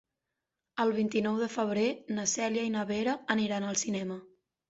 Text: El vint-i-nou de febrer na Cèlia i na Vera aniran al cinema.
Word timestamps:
El 0.83 0.93
vint-i-nou 0.99 1.35
de 1.41 1.49
febrer 1.57 1.83
na 2.19 2.25
Cèlia 2.33 2.65
i 2.69 2.73
na 2.79 2.85
Vera 2.95 3.15
aniran 3.37 3.67
al 3.73 3.81
cinema. 3.85 4.19